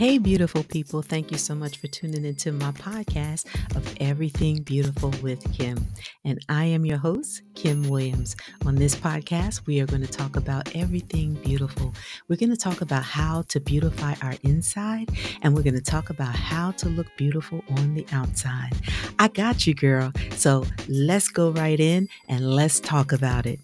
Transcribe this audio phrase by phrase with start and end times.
[0.00, 1.02] Hey, beautiful people.
[1.02, 3.44] Thank you so much for tuning into my podcast
[3.76, 5.76] of Everything Beautiful with Kim.
[6.24, 8.34] And I am your host, Kim Williams.
[8.64, 11.94] On this podcast, we are going to talk about everything beautiful.
[12.28, 15.10] We're going to talk about how to beautify our inside,
[15.42, 18.72] and we're going to talk about how to look beautiful on the outside.
[19.18, 20.14] I got you, girl.
[20.30, 23.60] So let's go right in and let's talk about it.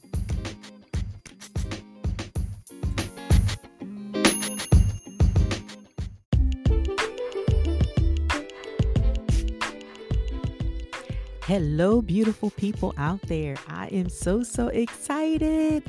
[11.46, 13.54] Hello, beautiful people out there.
[13.68, 15.84] I am so, so excited.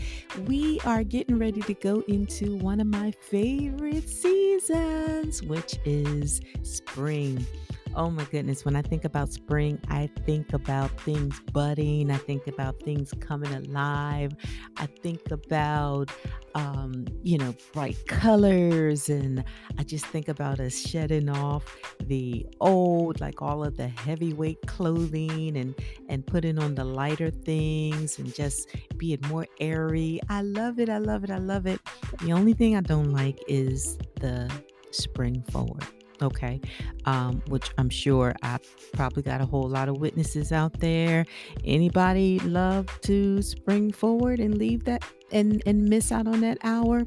[0.45, 7.43] We are getting ready to go into one of my favorite seasons, which is spring.
[7.97, 12.45] Oh my goodness, when I think about spring, I think about things budding, I think
[12.45, 14.33] about things coming alive,
[14.77, 16.11] I think about,
[16.53, 19.43] um, you know, bright colors, and
[19.79, 25.57] I just think about us shedding off the old, like all of the heavyweight clothing
[25.57, 25.73] and
[26.07, 30.19] and putting on the lighter things and just being more airy.
[30.29, 31.81] I love it, I love it, I love it.
[32.21, 34.51] The only thing I don't like is the
[34.91, 35.83] spring forward
[36.21, 36.59] okay
[37.05, 38.57] um, which i'm sure i
[38.93, 41.25] probably got a whole lot of witnesses out there.
[41.63, 47.03] Anybody love to spring forward and leave that and and miss out on that hour?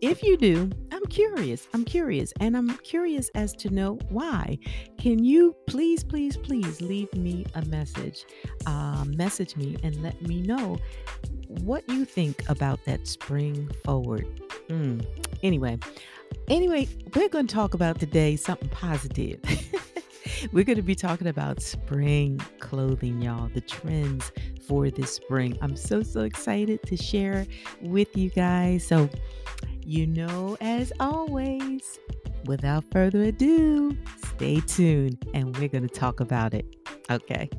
[0.00, 4.58] If you do i'm curious i'm curious and i'm curious as to know why.
[4.98, 8.24] Can you please please please leave me a message
[8.66, 10.78] uh, message me and let me know
[11.48, 14.26] what you think about that spring forward.
[14.68, 15.04] Mm.
[15.42, 15.78] anyway
[16.50, 19.38] Anyway, we're going to talk about today something positive.
[20.52, 24.32] we're going to be talking about spring clothing, y'all, the trends
[24.66, 25.58] for this spring.
[25.60, 27.46] I'm so, so excited to share
[27.82, 28.86] with you guys.
[28.86, 29.10] So,
[29.84, 31.98] you know, as always,
[32.46, 33.94] without further ado,
[34.36, 36.64] stay tuned and we're going to talk about it.
[37.10, 37.50] Okay.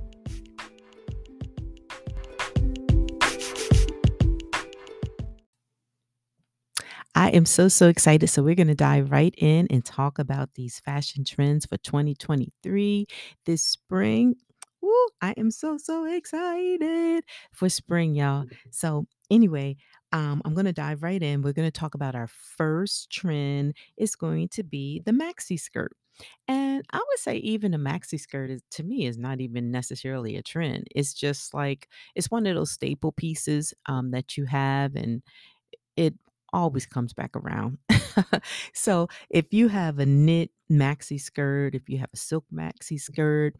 [7.20, 8.30] I am so, so excited.
[8.30, 13.08] So, we're going to dive right in and talk about these fashion trends for 2023
[13.46, 14.36] this spring.
[14.82, 18.46] Woo, I am so, so excited for spring, y'all.
[18.72, 19.76] So, anyway,
[20.14, 21.42] um, I'm going to dive right in.
[21.42, 23.76] We're going to talk about our first trend.
[23.98, 25.92] It's going to be the maxi skirt.
[26.48, 30.38] And I would say even a maxi skirt is to me is not even necessarily
[30.38, 30.88] a trend.
[30.96, 35.22] It's just like it's one of those staple pieces um, that you have and
[35.98, 36.14] it
[36.54, 37.78] always comes back around.
[38.74, 43.56] so if you have a knit maxi skirt, if you have a silk maxi skirt,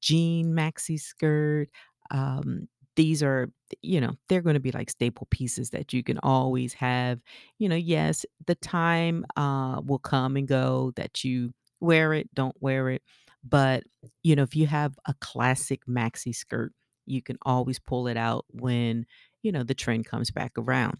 [0.00, 1.68] jean maxi skirt,
[2.10, 3.48] um, these are,
[3.82, 7.20] you know, they're going to be like staple pieces that you can always have.
[7.58, 12.56] You know, yes, the time uh, will come and go that you wear it, don't
[12.60, 13.02] wear it.
[13.42, 13.84] But,
[14.22, 16.72] you know, if you have a classic maxi skirt,
[17.06, 19.06] you can always pull it out when,
[19.42, 20.98] you know, the trend comes back around.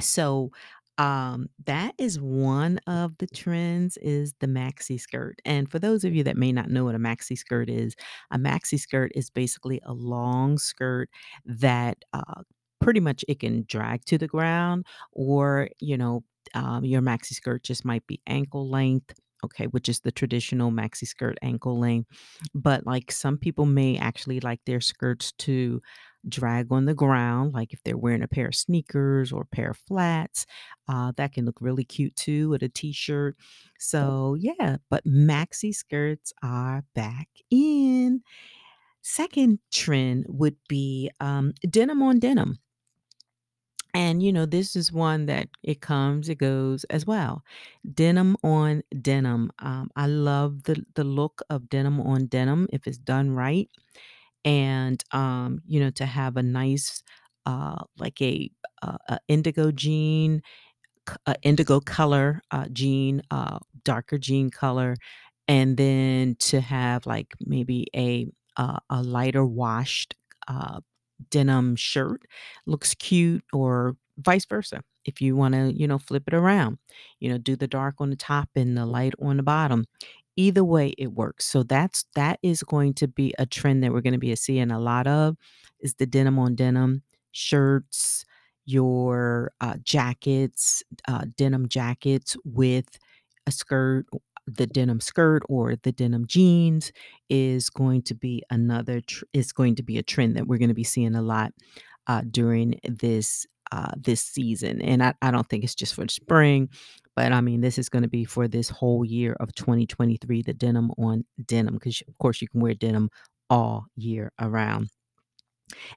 [0.00, 0.50] So,
[0.98, 5.40] um, that is one of the trends is the maxi skirt.
[5.44, 7.96] And for those of you that may not know what a maxi skirt is,
[8.30, 11.08] a maxi skirt is basically a long skirt
[11.46, 12.42] that uh,
[12.80, 16.24] pretty much it can drag to the ground, or you know,
[16.54, 19.18] um, your maxi skirt just might be ankle length.
[19.44, 22.08] Okay, which is the traditional maxi skirt ankle length.
[22.54, 25.82] But like some people may actually like their skirts to
[26.28, 29.70] drag on the ground, like if they're wearing a pair of sneakers or a pair
[29.70, 30.46] of flats.
[30.88, 33.36] Uh, that can look really cute too with a t shirt.
[33.78, 38.22] So, yeah, but maxi skirts are back in.
[39.02, 42.58] Second trend would be um, denim on denim.
[43.94, 47.44] And you know, this is one that it comes, it goes as well.
[47.94, 49.50] Denim on denim.
[49.58, 53.68] Um, I love the the look of denim on denim if it's done right
[54.44, 57.02] and um, you know to have a nice
[57.46, 58.50] uh, like a,
[58.82, 60.42] uh, a indigo jean,
[61.08, 64.96] c- a indigo color uh, jean, uh, darker jean color,
[65.48, 70.14] and then to have like maybe a uh, a lighter washed
[70.48, 70.80] uh,
[71.30, 72.22] denim shirt
[72.66, 74.82] looks cute, or vice versa.
[75.04, 76.78] If you want to, you know, flip it around,
[77.20, 79.84] you know, do the dark on the top and the light on the bottom
[80.36, 81.44] Either way, it works.
[81.44, 84.70] So that's that is going to be a trend that we're going to be seeing
[84.70, 85.36] a lot of
[85.80, 87.02] is the denim on denim
[87.32, 88.24] shirts,
[88.64, 92.98] your uh, jackets, uh, denim jackets with
[93.46, 94.06] a skirt,
[94.46, 96.92] the denim skirt or the denim jeans
[97.28, 100.68] is going to be another tr- is going to be a trend that we're going
[100.68, 101.52] to be seeing a lot
[102.06, 104.82] uh, during this uh, this season.
[104.82, 106.68] And I, I don't think it's just for spring,
[107.16, 110.54] but I mean, this is going to be for this whole year of 2023, the
[110.54, 113.10] denim on denim, because of course you can wear denim
[113.50, 114.88] all year around.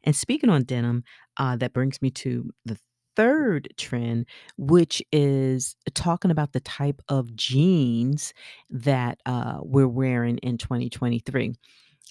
[0.03, 1.03] And speaking on denim,
[1.37, 2.77] uh, that brings me to the
[3.15, 4.25] third trend,
[4.57, 8.33] which is talking about the type of jeans
[8.69, 11.53] that uh, we're wearing in 2023.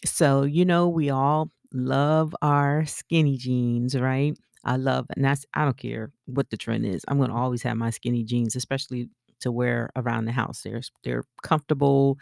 [0.04, 4.36] So, you know, we all love our skinny jeans, right?
[4.64, 7.04] I love, and that's, I don't care what the trend is.
[7.08, 9.08] I'm going to always have my skinny jeans, especially
[9.40, 10.62] to wear around the house.
[10.62, 12.18] They're, they're comfortable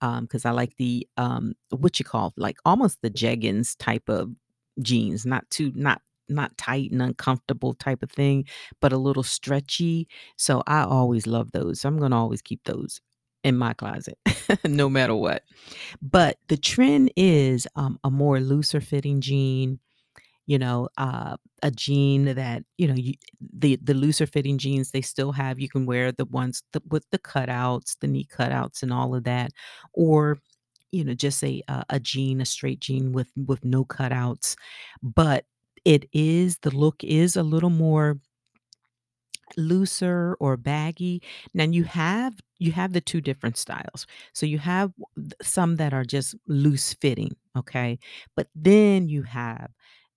[0.00, 4.30] um, because I like the, um, what you call, like almost the jeggings type of
[4.82, 8.44] jeans, not too, not, not tight and uncomfortable type of thing,
[8.80, 10.08] but a little stretchy.
[10.36, 11.80] So I always love those.
[11.80, 13.00] So I'm going to always keep those
[13.44, 14.18] in my closet
[14.66, 15.44] no matter what.
[16.02, 19.78] But the trend is, um, a more looser fitting jean,
[20.46, 25.00] you know, uh, a jean that, you know, you the the looser fitting jeans they
[25.02, 28.92] still have, you can wear the ones th with the cutouts, the knee cutouts and
[28.92, 29.50] all of that,
[29.94, 30.38] or,
[30.92, 34.56] you know, just a a a jean, a straight jean with with no cutouts,
[35.02, 35.44] but
[35.84, 38.18] it is the look is a little more
[39.56, 41.22] looser or baggy.
[41.54, 44.06] Now you have you have the 2 different styles.
[44.32, 44.92] So you have
[45.42, 47.98] some that are just loose fitting, okay?
[48.34, 49.70] But then you have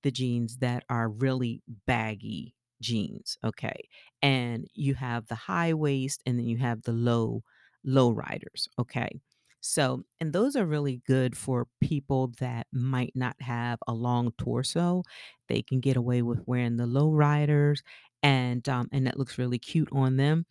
[0.03, 3.89] the jeans that are really baggy jeans, okay?
[4.21, 7.43] And you have the high waist and then you have the low
[7.83, 9.21] low riders, okay?
[9.61, 15.03] So, and those are really good for people that might not have a long torso.
[15.49, 17.83] They can get away with wearing the low riders
[18.21, 20.45] and um and that looks really cute on them.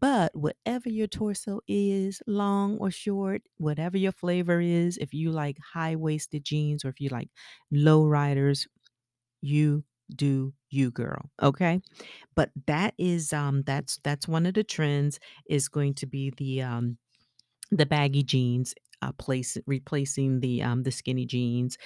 [0.00, 5.58] But whatever your torso is, long or short, whatever your flavor is, if you like
[5.74, 7.28] high-waisted jeans or if you like
[7.70, 8.66] low riders,
[9.44, 11.80] you do you, girl, okay?
[12.34, 16.62] But that is um that's that's one of the trends is going to be the
[16.62, 16.98] um
[17.70, 21.76] the baggy jeans, uh, place replacing the, um, the skinny jeans,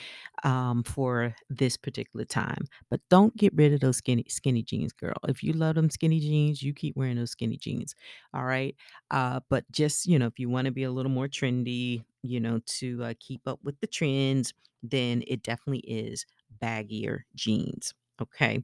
[0.44, 2.64] um, for this particular time.
[2.90, 5.14] But don't get rid of those skinny skinny jeans, girl.
[5.28, 7.94] If you love them skinny jeans, you keep wearing those skinny jeans,
[8.34, 8.76] all right?
[9.10, 12.60] Uh, but just, you know, if you wanna be a little more trendy, you know,
[12.66, 14.52] to, uh, keep up with the trends,
[14.82, 16.24] then it definitely is
[16.60, 18.62] baggier jeans, okay?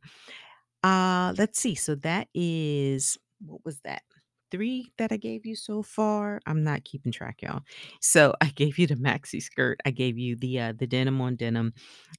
[0.82, 1.74] Uh, let's see.
[1.74, 4.02] So that is what was that?
[4.50, 6.40] 3 that I gave you so far?
[6.46, 7.62] I'm not keeping track, y'all.
[8.00, 11.36] So I gave you the maxi skirt, I gave you the uh the denim on
[11.36, 11.72] denim,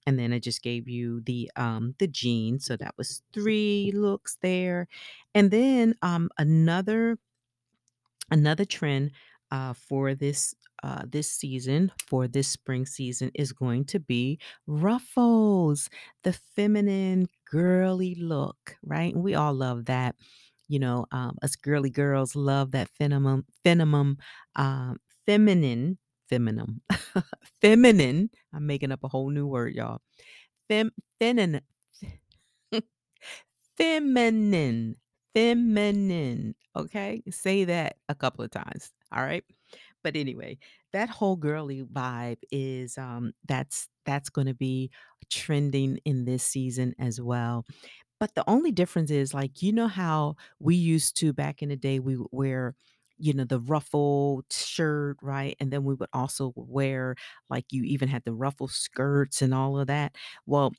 [0.06, 2.66] and then I just gave you the um the jeans.
[2.66, 4.88] So that was 3 looks there.
[5.36, 7.18] And then um another
[8.32, 9.12] Another trend
[9.52, 15.90] uh, for this uh, this season, for this spring season, is going to be ruffles,
[16.24, 19.14] the feminine, girly look, right?
[19.14, 20.16] And we all love that.
[20.68, 24.18] You know, um, us girly girls love that feminine, feminine,
[24.56, 25.98] um, feminine,
[26.30, 26.82] feminine,
[27.62, 28.30] feminine.
[28.54, 30.02] I'm making up a whole new word, y'all.
[30.70, 31.62] Fem, feminine,
[33.78, 34.96] Feminine,
[35.34, 37.22] feminine, okay?
[37.30, 39.44] Say that a couple of times, all right?
[40.06, 40.60] But anyway,
[40.94, 44.92] that whole girly vibe is, um, that's that's gonna be
[45.32, 47.66] trending in this season as well.
[48.20, 51.76] But the only difference is, like, you know how we used to back in the
[51.78, 52.76] day, we would wear,
[53.18, 55.56] you know, the ruffled shirt, right?
[55.60, 57.16] And then we would also wear,
[57.50, 60.16] like, you even had the ruffle skirts and all of that.
[60.46, 60.74] Well,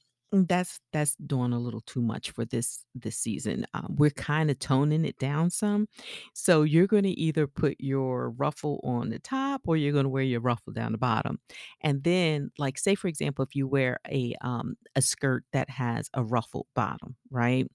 [0.45, 3.66] that's that's doing a little too much for this this season.
[3.75, 5.88] Um, we're kind of toning it down some.
[6.35, 10.09] So you're going to either put your ruffle on the top or you're going to
[10.11, 11.38] wear your ruffle down the bottom.
[11.81, 16.11] And then, like, say for example, if you wear a um a skirt that has
[16.14, 17.66] a ruffled bottom, right?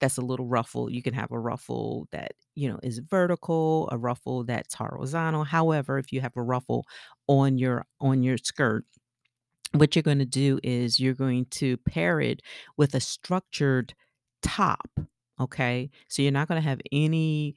[0.00, 0.90] That's a little ruffle.
[0.90, 5.44] You can have a ruffle that, you know, is vertical, a ruffle that's horizontal.
[5.44, 6.84] However, if you have a ruffle
[7.28, 8.84] on your on your skirt,
[9.72, 12.40] what you're going to do is you're going to pair it
[12.76, 13.94] with a structured
[14.42, 14.88] top.
[15.40, 15.90] Okay.
[16.08, 17.56] So you're not going to have any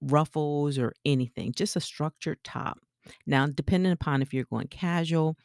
[0.00, 2.78] ruffles or anything, just a structured top.
[3.26, 5.36] Now, depending upon if you're going casual,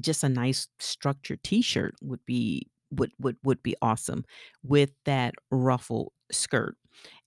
[0.00, 4.24] just a nice structured t-shirt would be would would would be awesome
[4.62, 6.76] with that ruffle skirt.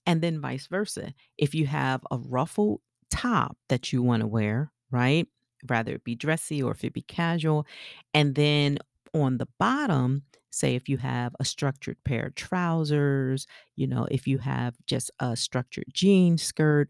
[0.06, 1.14] And then vice versa.
[1.38, 2.80] If you have a ruffled
[3.10, 5.26] top that you want to wear, right?
[5.68, 7.66] Rather it be dressy or if it be casual.
[8.14, 8.78] And then
[9.14, 14.26] on the bottom, say if you have a structured pair of trousers, you know, if
[14.26, 16.88] you have just a structured jean skirt,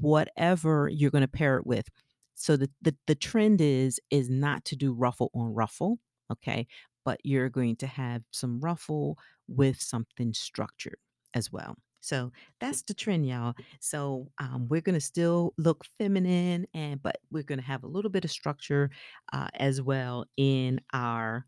[0.00, 1.88] whatever you're going to pair it with.
[2.34, 5.98] So the, the the trend is is not to do ruffle on ruffle,
[6.30, 6.66] okay?
[7.04, 9.18] But you're going to have some ruffle
[9.48, 10.98] with something structured.
[11.34, 11.76] as well.
[12.06, 13.54] So that's the trend, y'all.
[13.80, 18.24] So um, we're gonna still look feminine, and but we're gonna have a little bit
[18.24, 18.90] of structure
[19.32, 21.46] uh, as well in our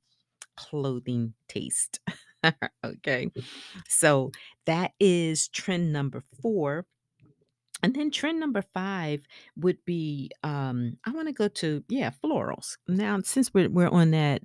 [0.56, 2.00] clothing taste.
[2.84, 3.30] okay,
[3.88, 4.32] so
[4.66, 6.86] that is trend number four.
[7.82, 9.24] And then trend number 5
[9.56, 12.76] would be, um, I wanna go to yeah, florals.
[12.88, 14.42] Now, since we're we're on that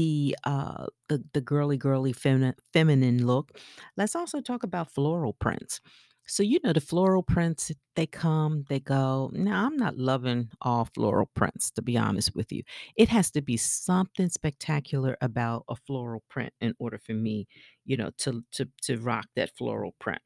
[0.00, 3.58] the, uh, the the girly, girly femini feminine look,
[3.96, 5.80] let's also talk about floral prints.
[6.26, 9.30] So, you know, the floral prints, they come, they go.
[9.32, 12.62] Now, I'm not loving all floral prints, to be honest with you.
[12.96, 17.48] It has to be something spectacular about a floral print in order for me,
[17.84, 20.22] you know, to to to rock that floral print.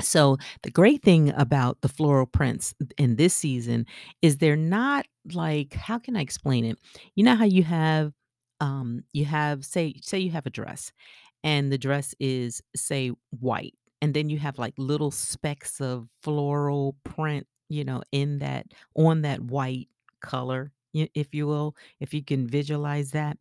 [0.00, 3.84] So, the great thing about the floral prints in this season
[4.22, 6.78] is they're not like how can I explain it?
[7.16, 8.12] You know how you have
[8.60, 10.92] um you have say say you have a dress
[11.44, 16.96] and the dress is say white and then you have like little specks of floral
[17.04, 19.88] print, you know, in that on that white
[20.22, 23.36] color, if you will, if you can visualize that.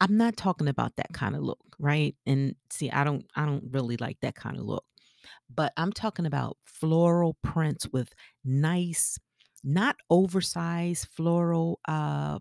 [0.00, 2.16] I'm not talking about that kind of look, right?
[2.26, 4.84] And see, I don't I don't really like that kind of look
[5.54, 9.18] but I'm talking about floral prints with nice,
[9.64, 12.38] not oversized floral uh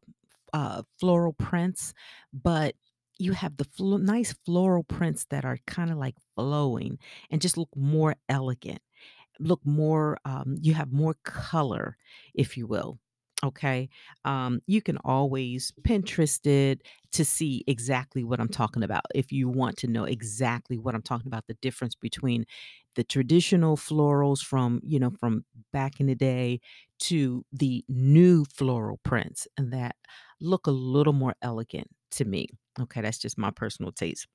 [0.54, 1.94] uh floral prints,
[2.34, 2.76] but
[3.20, 6.98] you have the flo- nice floral prints that are kind of like flowing
[7.30, 8.82] and just look more elegant
[9.40, 11.98] look more um, you have more color
[12.34, 13.00] if you will
[13.44, 13.90] okay?
[14.24, 19.50] Um, you can always pinterest it to see exactly what i'm talking about if you
[19.50, 22.46] want to know exactly what i'm talking about the difference between
[22.96, 25.44] the traditional florals from you know from
[25.74, 26.60] back in the day
[27.00, 29.96] to the new floral prints and that
[30.42, 32.48] look a little more elegant to me
[32.80, 34.28] okay that's just my personal taste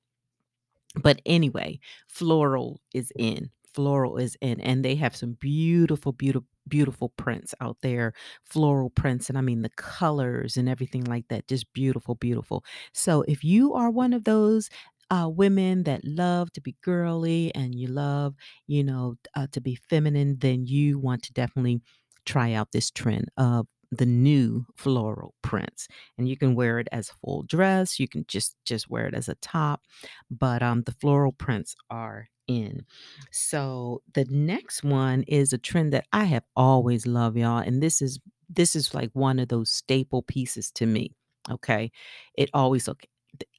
[1.03, 3.51] but anyway, floral is in.
[3.75, 8.15] Floral is in, and they have some beautiful, beautiful, beautiful prints out there.
[8.45, 11.47] Floral prints, and I mean the colors and everything like that.
[11.49, 12.65] Just beautiful, beautiful.
[12.95, 14.71] So if you are one of those
[15.11, 18.35] uh, women that love to be girly and you love,
[18.67, 21.83] you know, uh, to be feminine, then you want to definitely
[22.25, 25.89] try out this trend of the new floral prints
[26.19, 29.15] and you can wear it as a full dress you can just just wear it
[29.15, 29.83] as a top
[30.31, 32.85] but um, the floral prints are in.
[33.33, 38.01] So the next one is a trend that I have always loved, y'all, and this
[38.01, 41.11] is this is like one of those staple pieces to me.
[41.51, 41.91] Okay,
[42.37, 43.05] it always look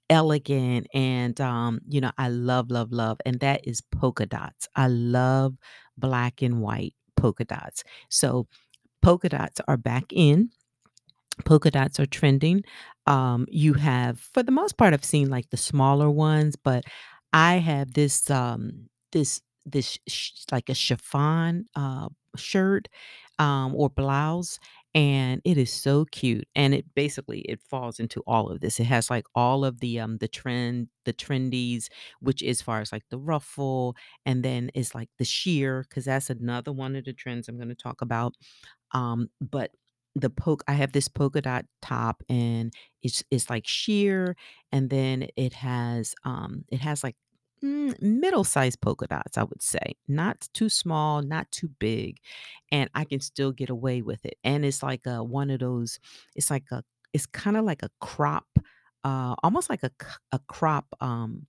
[0.10, 4.88] elegant and um you know i love love love and that is polka dots i
[4.88, 5.53] love
[5.98, 8.48] black and white polka dots so
[9.08, 10.50] polka dots are back in
[11.46, 12.64] polka dots are trending.
[13.06, 16.84] Um, you have, for the most part, I've seen like the smaller ones, but
[17.34, 22.88] I have this um, this this sh- like a chiffon uh, shirt
[23.40, 24.60] um, or blouse,
[24.96, 26.48] and it is so cute.
[26.56, 28.80] And it basically it falls into all of this.
[28.80, 31.88] It has like all of the um the trend the trendies,
[32.20, 33.96] which as far as like the ruffle,
[34.26, 37.70] and then it's like the sheer because that's another one of the trends I'm going
[37.70, 38.34] to talk about
[38.94, 39.72] um, but
[40.15, 44.36] the poke I have this polka dot top and it's it's like sheer
[44.72, 47.15] and then it has um it has like
[47.63, 49.96] mm, middle-sized polka dots, I would say.
[50.08, 52.17] Not too small, not too big,
[52.72, 54.38] and I can still get away with it.
[54.44, 56.00] And it's like a one of those
[56.36, 58.48] it's like a it's kind of like a crop
[59.03, 59.91] uh almost like a
[60.32, 61.48] a crop um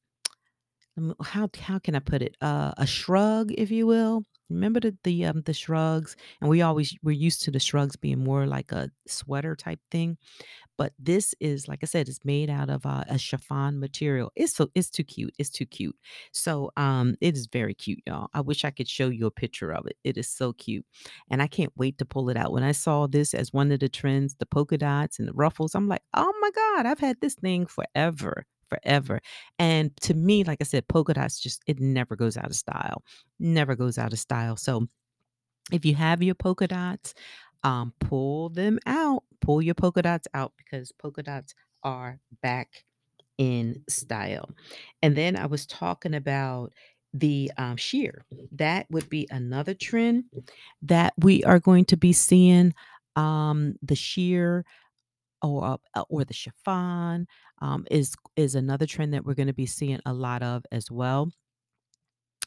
[0.96, 2.36] um, how how can I put it?
[2.40, 4.24] Uh, a shrug, if you will.
[4.50, 8.24] Remember the the um the shrugs, and we always we're used to the shrugs being
[8.24, 10.16] more like a sweater type thing.
[10.78, 14.30] But this is, like I said, it's made out of uh, a chiffon material.
[14.36, 15.34] It's so it's too cute.
[15.38, 15.96] It's too cute.
[16.32, 18.28] So um, it is very cute, y'all.
[18.32, 19.96] I wish I could show you a picture of it.
[20.04, 20.86] It is so cute,
[21.30, 22.52] and I can't wait to pull it out.
[22.52, 25.74] When I saw this as one of the trends, the polka dots and the ruffles,
[25.74, 28.46] I'm like, oh my god, I've had this thing forever.
[28.68, 29.20] Forever.
[29.58, 33.02] And to me, like I said, polka dots just, it never goes out of style.
[33.38, 34.56] Never goes out of style.
[34.56, 34.88] So
[35.72, 37.14] if you have your polka dots,
[37.64, 39.24] um, pull them out.
[39.40, 42.84] Pull your polka dots out because polka dots are back
[43.38, 44.50] in style.
[45.02, 46.72] And then I was talking about
[47.14, 48.24] the um, sheer.
[48.52, 50.24] That would be another trend
[50.82, 52.74] that we are going to be seeing.
[53.16, 54.64] Um, the sheer
[55.42, 57.26] or uh, or the chiffon
[57.60, 60.90] um, is is another trend that we're going to be seeing a lot of as
[60.90, 61.30] well.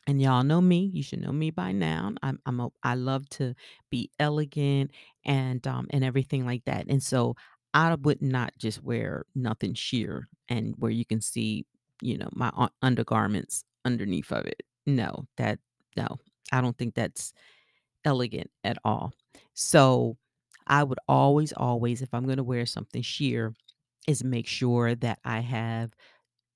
[0.08, 0.90] And y'all know me.
[0.94, 2.14] You should know me by now.
[2.24, 3.54] I'm I'm a I love to
[3.90, 4.92] be elegant
[5.26, 6.88] and um and everything like that.
[6.90, 7.36] And so
[7.74, 11.66] I would not just wear nothing sheer and where you can see,
[12.02, 14.64] you know, my undergarments underneath of it.
[14.88, 15.60] No, that
[15.96, 16.18] no,
[16.52, 17.34] I don't think that's
[18.06, 19.14] elegant at all.
[19.54, 20.18] So,
[20.68, 23.54] I would always, always, if I'm gonna wear something sheer,
[24.08, 25.94] is make sure that I have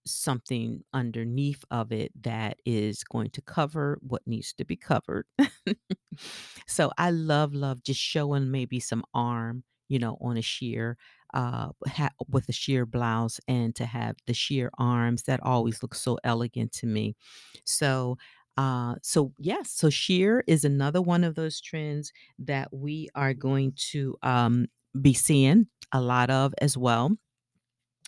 [0.07, 5.25] something underneath of it that is going to cover what needs to be covered.
[6.67, 10.97] so I love, love just showing maybe some arm, you know, on a sheer,
[11.33, 15.23] uh, ha- with a sheer blouse and to have the sheer arms.
[15.23, 17.15] That always looks so elegant to me.
[17.65, 18.17] So,
[18.57, 23.73] uh, so yes, so sheer is another one of those trends that we are going
[23.91, 24.67] to um,
[25.01, 27.17] be seeing a lot of as well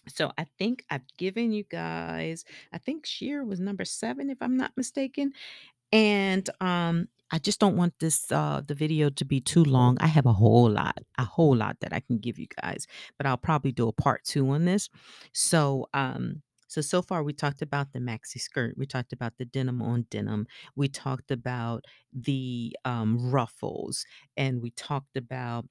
[0.07, 4.57] so I think I've given you guys I think sheer was number 7 if I'm
[4.57, 5.33] not mistaken,
[5.93, 9.97] and, um, I just don't want this, uh the video to be too long.
[10.01, 12.87] I have a whole lot, a whole lot that I can give you guys,
[13.17, 14.89] but I'll probably do a part 2 on this.
[15.33, 19.45] So, um so, so far we talked about the maxi skirt, we talked about the
[19.45, 24.05] denim on denim, we talked about the, um, ruffles,
[24.35, 25.65] and we talked about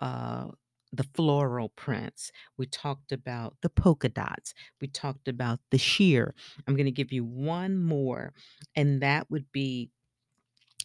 [0.00, 0.48] uh,
[0.92, 2.30] the floral prints.
[2.58, 4.52] We talked about the polka dots.
[4.80, 6.34] We talked about the sheer.
[6.66, 8.34] I'm going to give you one more,
[8.76, 9.90] and that would be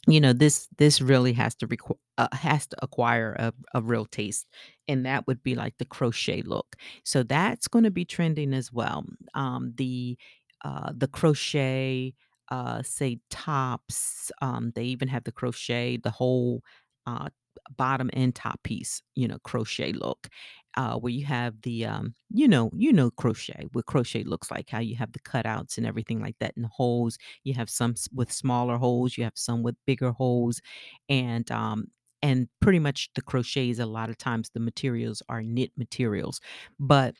[0.07, 4.05] you know this this really has to requ- uh, has to acquire a, a real
[4.05, 4.47] taste
[4.87, 6.75] and that would be like the crochet look.
[7.03, 9.05] So that's going to be trending as well.
[9.33, 10.17] Um the
[10.63, 12.13] uh the crochet
[12.49, 16.63] uh say tops um they even have the crochet the whole
[17.05, 17.29] uh
[17.77, 20.27] bottom and top piece you know crochet look
[20.75, 24.69] uh where you have the um you know you know crochet what crochet looks like
[24.69, 27.95] how you have the cutouts and everything like that and the holes you have some
[28.13, 30.61] with smaller holes, you have some with bigger holes,
[31.09, 31.87] and um
[32.21, 36.41] and pretty much the crochets a lot of times the materials are knit materials.
[36.79, 37.15] But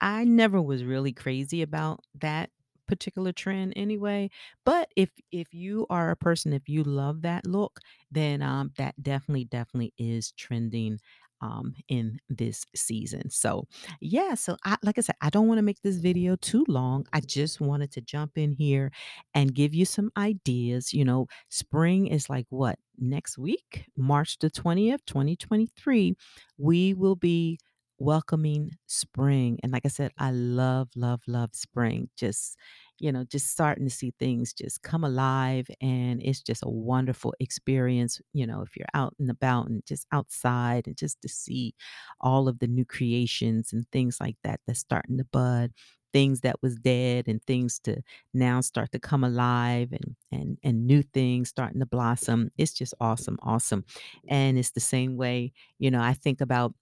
[0.00, 2.50] I never was really crazy about that
[2.90, 4.30] particular trend anyway,
[4.66, 8.94] but if if you are a person, if you love that look, then, um, that
[9.02, 10.98] definitely, definitely is trending,
[11.42, 13.30] um, in this season.
[13.30, 13.66] So,
[14.00, 17.06] yeah, so I like I said, I don't wanna make this video too long.
[17.14, 18.92] I just wanted to jump in here
[19.34, 22.78] and give you some ideas, you know, spring is like what?
[22.98, 23.86] Next week?
[23.96, 26.14] March the 20th, 2023,
[26.58, 27.58] we will be
[28.00, 29.60] welcoming spring.
[29.62, 32.10] And like I said, I love, love, love spring.
[32.16, 32.56] Just,
[32.98, 35.68] you know, just starting to see things just come alive.
[35.80, 40.06] And it's just a wonderful experience, you know, if you're out and about and just
[40.12, 41.74] outside and just to see
[42.20, 45.72] all of the new creations and things like that that's starting to bud
[46.12, 48.02] things that was dead and things to
[48.34, 52.92] now start to come alive and and and new things starting to blossom it's just
[53.00, 53.84] awesome awesome
[54.28, 56.74] and it's the same way you know i think about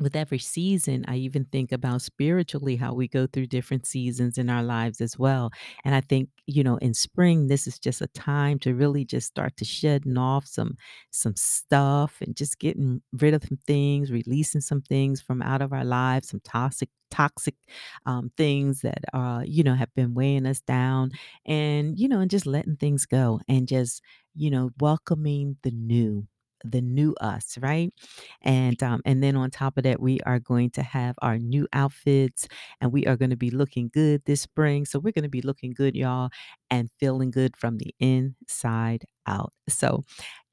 [0.00, 4.48] with every season, I even think about spiritually how we go through different seasons in
[4.50, 5.50] our lives as well.
[5.84, 9.26] And I think, you know, in spring, this is just a time to really just
[9.28, 10.76] start to shedding off some
[11.10, 15.72] some stuff and just getting rid of some things, releasing some things from out of
[15.72, 17.54] our lives, some toxic toxic
[18.06, 21.10] um, things that uh you know have been weighing us down
[21.46, 24.02] and you know and just letting things go and just
[24.34, 26.26] you know welcoming the new
[26.64, 27.92] the new us right
[28.42, 31.66] and, um, and then on top of that, we are going to have our new
[31.72, 32.48] outfits
[32.80, 34.84] and we are going to be looking good this spring.
[34.84, 36.30] So we're going to be looking good, y'all,
[36.70, 39.52] and feeling good from the inside out.
[39.68, 40.04] So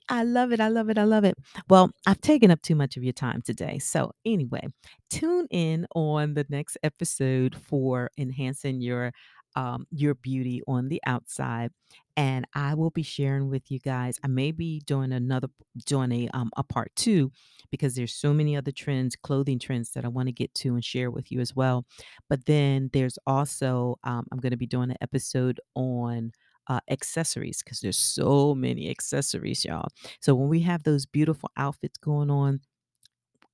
[0.10, 0.60] I love it.
[0.60, 0.98] I love it.
[0.98, 1.36] I love it.
[1.70, 3.80] Well, I've taken up too much of your time today.
[3.80, 4.68] So, anyway,
[5.10, 9.12] tune in on the next episode for enhancing your
[9.56, 11.72] um, your beauty on the outside.
[12.18, 14.20] And I will be sharing with you guys.
[14.24, 15.50] I may be doing another
[15.86, 17.32] doing a um a part two
[17.72, 20.84] because there's so many other trends, clothing trends that I want to get to and
[20.84, 21.86] share with you as well.
[22.30, 26.32] But then there's also um, I'm going to be doing an episode on
[26.68, 29.88] uh, accessories because there's so many accessories, y'all.
[30.22, 32.62] So when we have those beautiful outfits going on,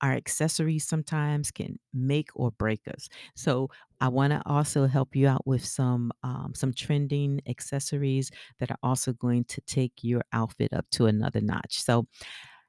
[0.02, 3.08] our accessories sometimes can make or break us.
[3.36, 3.68] So
[4.00, 8.78] I want to also help you out with some um, some trending accessories that are
[8.82, 11.80] also going to take your outfit up to another notch.
[11.80, 12.06] So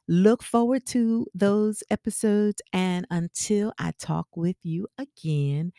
[0.07, 5.71] look forward to those episodes, and until I talk with you again,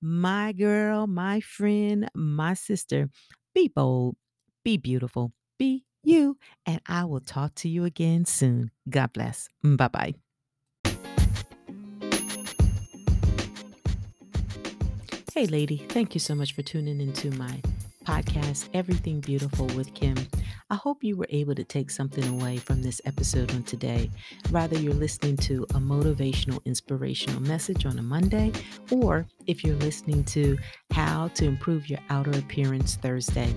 [0.00, 3.08] my girl, my friend, my sister,
[3.54, 4.16] be bold,
[4.64, 8.70] be beautiful, be you, and I will talk to you again soon.
[8.88, 9.48] God bless.
[9.62, 10.31] Bye bye.
[15.34, 17.58] Hey, lady, thank you so much for tuning into my
[18.04, 20.14] podcast, Everything Beautiful with Kim.
[20.68, 24.10] I hope you were able to take something away from this episode on today.
[24.50, 28.52] Rather, you're listening to a motivational, inspirational message on a Monday,
[28.90, 30.58] or if you're listening to
[30.90, 33.54] How to Improve Your Outer Appearance Thursday.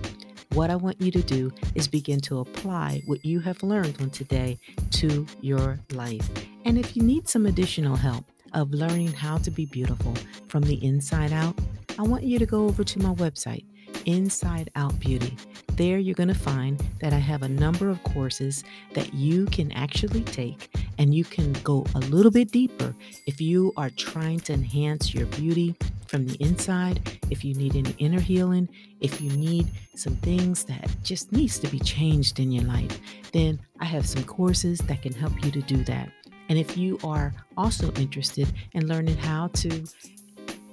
[0.54, 4.08] what I want you to do is begin to apply what you have learned on
[4.08, 4.56] today
[4.92, 6.26] to your life.
[6.64, 10.14] And if you need some additional help of learning how to be beautiful
[10.48, 11.58] from the inside out,
[11.98, 13.64] I want you to go over to my website,
[14.04, 15.36] Inside Out Beauty.
[15.72, 19.72] There you're going to find that I have a number of courses that you can
[19.72, 22.94] actually take and you can go a little bit deeper
[23.26, 25.74] if you are trying to enhance your beauty
[26.06, 28.68] from the inside, if you need any inner healing,
[29.00, 33.00] if you need some things that just needs to be changed in your life,
[33.32, 36.10] then I have some courses that can help you to do that.
[36.48, 39.84] And if you are also interested in learning how to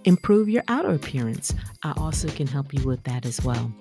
[0.06, 3.72] improve your outer appearance, I also can help you with that as well.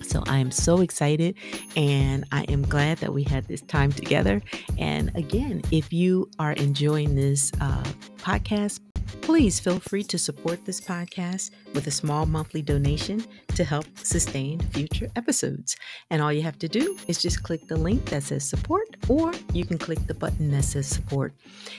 [0.00, 1.34] So I am so excited
[1.76, 4.40] and I am glad that we had this time together.
[4.78, 7.82] And again, if you are enjoying this uh,
[8.18, 8.80] podcast,
[9.28, 13.22] please feel free to support this podcast with a small monthly donation
[13.54, 15.76] to help sustain future episodes.
[16.08, 19.34] And all you have to do is just click the link that says support, or
[19.52, 21.34] you can click the button that says support.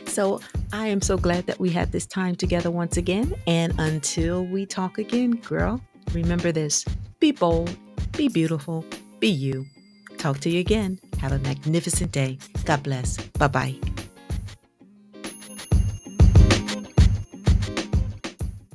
[0.06, 3.34] So I am so glad that we had this time together once again.
[3.48, 5.82] And until we talk again, girl,
[6.14, 6.86] remember this
[7.20, 7.76] be bold
[8.20, 8.86] be beautiful.
[9.20, 9.66] Be you.
[10.18, 11.00] Talk to you again.
[11.20, 12.38] Have a magnificent day.
[12.66, 13.18] God bless.
[13.18, 13.99] Bye bye.